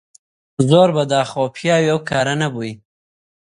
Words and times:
زۆر 0.69 0.89
بەداخەوە 0.95 1.47
پیاوی 1.55 1.89
ئەو 1.91 1.99
کارە 2.09 2.33
نەبووی 2.41 2.73